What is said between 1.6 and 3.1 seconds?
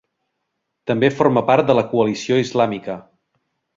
de la Coalició Islàmica.